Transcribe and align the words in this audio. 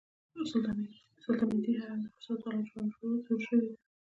سلطنتي 0.51 0.97
حرم 1.23 1.51
د 1.63 1.67
فساد 2.17 2.37
ځاله 2.43 2.61
انځور 2.75 3.39
شوې 3.47 3.61
ده. 3.65 3.73